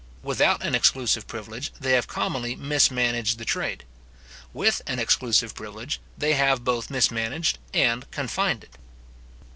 [0.23, 3.83] Without an exclusive privilege, they have commonly mismanaged the trade.
[4.51, 8.77] With an exclusive privilege, they have both mismanaged and confined it.